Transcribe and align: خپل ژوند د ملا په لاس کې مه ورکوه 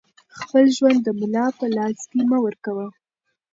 خپل 0.39 0.63
ژوند 0.75 0.99
د 1.03 1.07
ملا 1.19 1.45
په 1.57 1.65
لاس 1.75 1.99
کې 2.09 2.19
مه 2.29 2.37
ورکوه 2.45 2.85